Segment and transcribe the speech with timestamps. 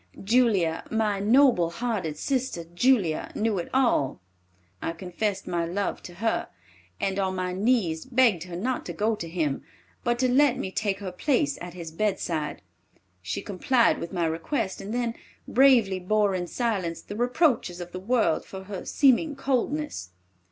[0.23, 4.19] Julia, my noble hearted sister Julia, knew it all.
[4.81, 6.49] I confessed my love to her,
[6.99, 9.63] and on my knees begged her not to go to him,
[10.03, 12.63] but to let me take her place at his bedside.
[13.21, 15.13] She complied with my request, and then
[15.47, 20.09] bravely bore in silence the reproaches of the world for her seeming coldness.